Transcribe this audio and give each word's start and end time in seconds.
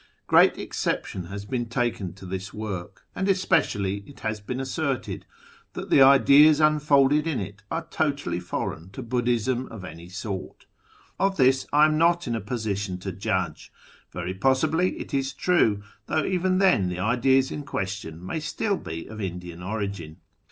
Great 0.25 0.57
exception 0.57 1.25
has 1.25 1.45
been 1.45 1.67
taken 1.67 2.11
to 2.11 2.25
this 2.25 2.51
work, 2.51 3.05
and 3.15 3.29
especially 3.29 3.97
it 4.09 4.21
has 4.21 4.39
been 4.39 4.59
asserted 4.59 5.27
that 5.73 5.91
the 5.91 6.01
ideas 6.01 6.59
unfolded 6.59 7.27
in 7.27 7.39
it 7.39 7.61
are 7.69 7.85
totally 7.91 8.39
foreign 8.39 8.89
to 8.89 9.03
Buddhism 9.03 9.67
of 9.67 9.85
any 9.85 10.09
sort. 10.09 10.65
Of 11.19 11.37
this 11.37 11.67
I 11.71 11.85
am 11.85 11.99
not 11.99 12.25
in 12.27 12.33
a 12.33 12.41
position 12.41 12.97
to 12.97 13.11
judge: 13.11 13.71
very 14.11 14.33
possibly 14.33 14.97
it 14.97 15.13
is 15.13 15.33
true, 15.33 15.83
though 16.07 16.25
even 16.25 16.57
then 16.57 16.89
the 16.89 16.97
ideas 16.97 17.51
in 17.51 17.63
question 17.63 18.25
may 18.25 18.39
still 18.39 18.77
be 18.77 19.05
of 19.05 19.21
Indian 19.21 19.61
origin. 19.61 20.17